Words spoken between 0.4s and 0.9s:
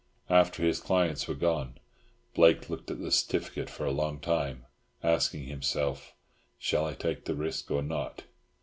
his